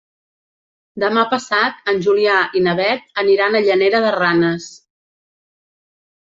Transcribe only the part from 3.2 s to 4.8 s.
aniran a Llanera de Ranes.